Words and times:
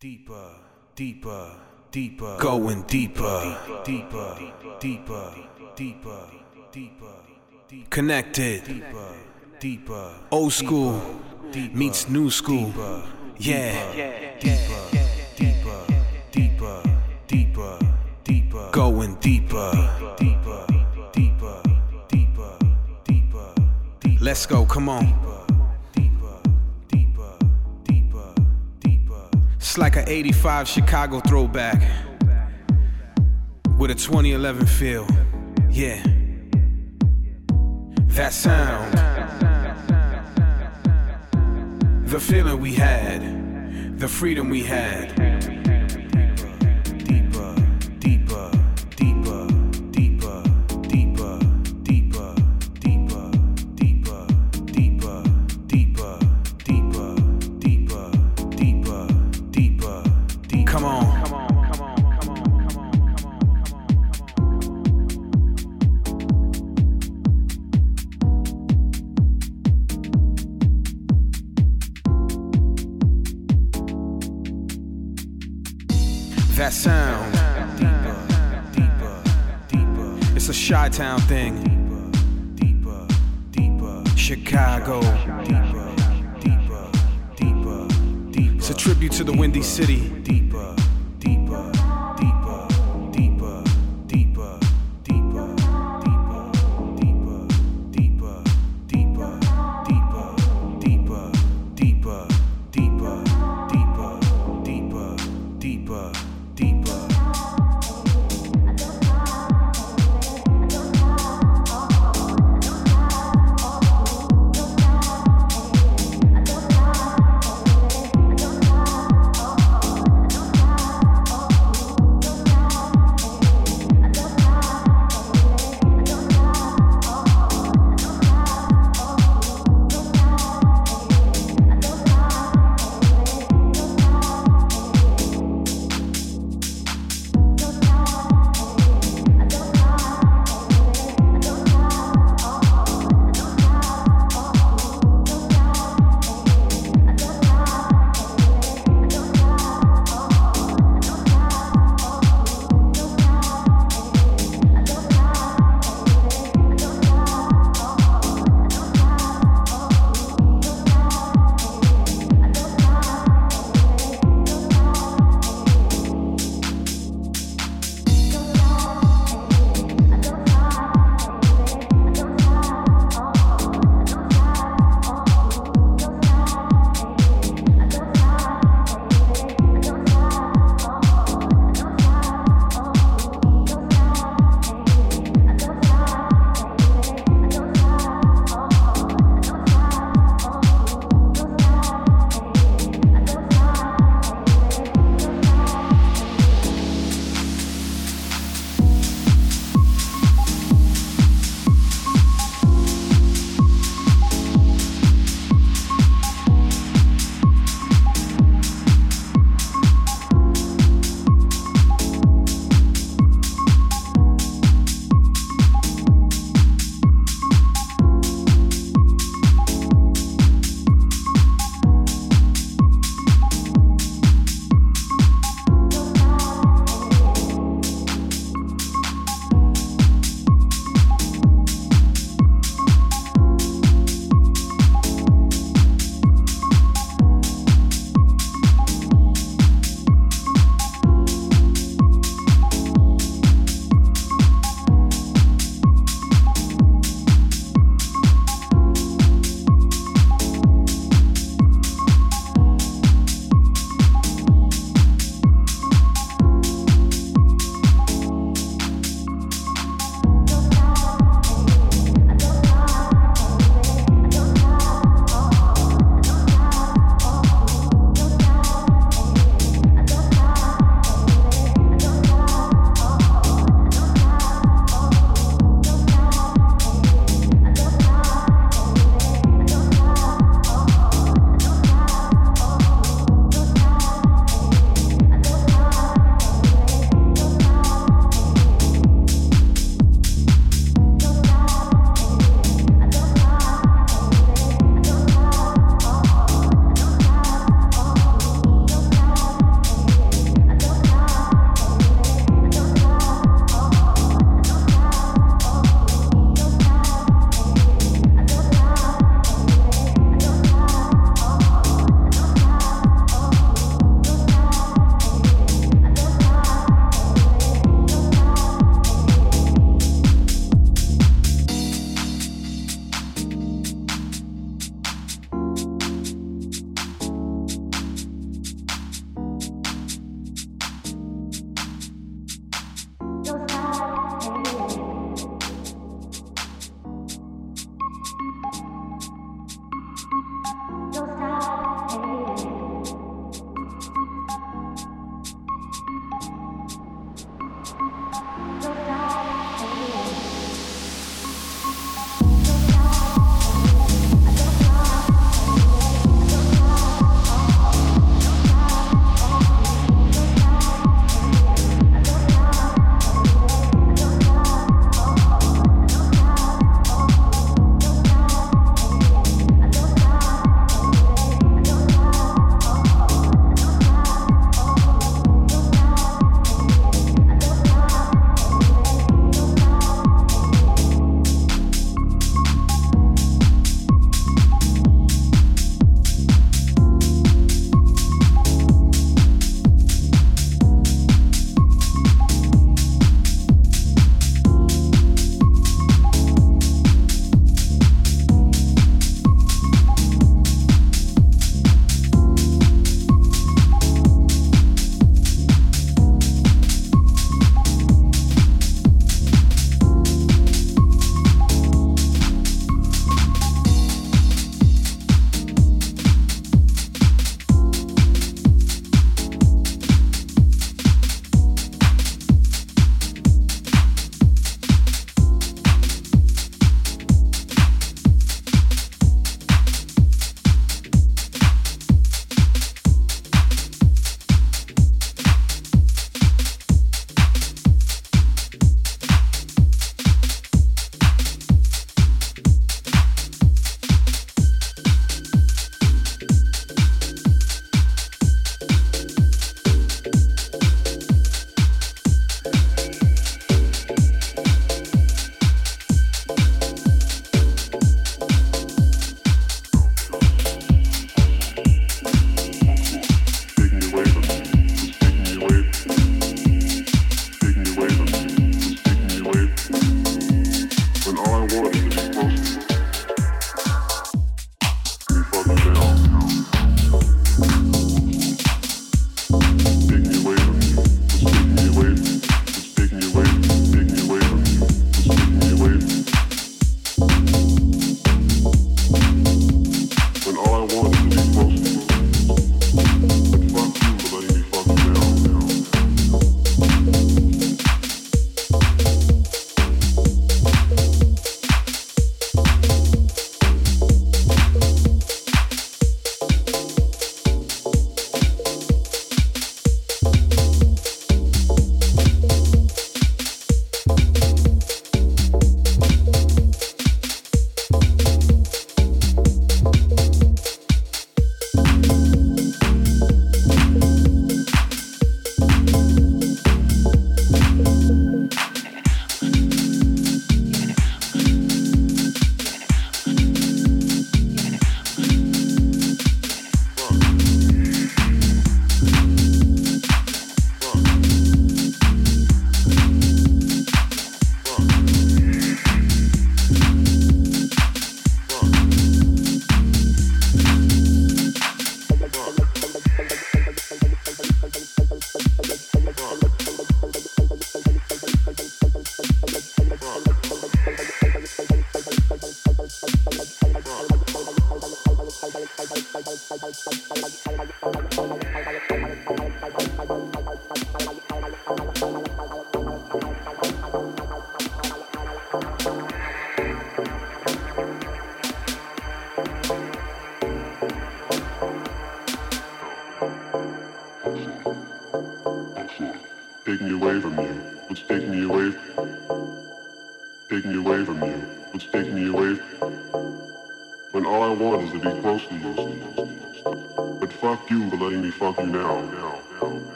Deeper, 0.00 0.54
deeper, 0.94 1.50
deeper, 1.90 2.36
going 2.38 2.82
deeper, 2.82 3.58
deeper, 3.84 4.38
deeper, 4.78 5.34
deeper, 5.74 6.20
deeper, 6.70 7.14
connected, 7.90 8.62
deeper, 8.64 9.14
deeper, 9.58 10.14
old 10.30 10.52
school 10.52 11.02
meets 11.72 12.08
new 12.08 12.30
school, 12.30 12.72
yeah, 13.38 14.36
deeper, 14.38 14.98
deeper, 15.36 15.84
deeper, 16.30 16.82
deeper, 17.26 17.78
deeper, 18.22 18.70
going 18.70 19.16
deeper, 19.16 19.72
deeper, 20.16 20.64
deeper, 21.12 21.60
deeper, 22.06 22.58
deeper, 23.02 23.52
let's 24.20 24.46
go, 24.46 24.64
come 24.64 24.88
on. 24.88 25.37
It's 29.68 29.76
like 29.76 29.96
an 29.96 30.08
85 30.08 30.66
Chicago 30.66 31.20
throwback 31.20 31.82
with 33.78 33.90
a 33.90 33.94
2011 33.94 34.64
feel. 34.64 35.06
Yeah. 35.68 36.02
That 38.06 38.32
sound. 38.32 38.94
The 42.08 42.18
feeling 42.18 42.62
we 42.62 42.72
had. 42.72 43.98
The 43.98 44.08
freedom 44.08 44.48
we 44.48 44.62
had. 44.62 45.27
City. 89.68 90.17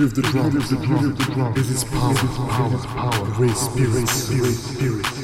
Beauty 0.00 0.04
of 0.04 0.14
the 0.14 0.32
drum, 0.32 0.50
the 0.50 0.86
beauty 0.86 1.04
of 1.04 1.18
the 1.18 1.24
drum 1.34 1.56
is 1.56 1.70
its 1.70 1.84
power, 1.84 2.14
power, 2.14 2.78
power, 2.78 3.26
grace, 3.32 3.58
spirit, 3.58 4.08
spirit, 4.08 4.54
spirit. 4.54 5.19